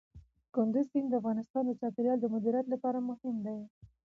کندز 0.55 0.85
سیند 0.91 1.07
د 1.11 1.13
افغانستان 1.21 1.63
د 1.65 1.71
چاپیریال 1.79 2.17
د 2.21 2.25
مدیریت 2.33 2.65
لپاره 2.73 2.99
مهم 3.09 3.35
دي. 3.45 3.59